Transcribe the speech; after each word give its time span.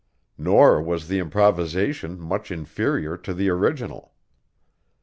Nor 0.35 0.81
was 0.81 1.07
the 1.07 1.19
improvisation 1.19 2.19
much 2.19 2.49
inferior 2.49 3.15
to 3.17 3.35
the 3.35 3.49
original. 3.49 4.15